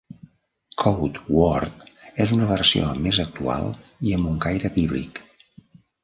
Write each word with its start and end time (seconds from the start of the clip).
CodeWord 0.83 1.83
és 2.25 2.33
una 2.37 2.47
versió 2.51 2.87
més 3.07 3.19
actual 3.25 3.67
i 4.09 4.15
amb 4.17 4.31
un 4.31 4.39
caire 4.47 4.71
bíblic. 4.79 5.21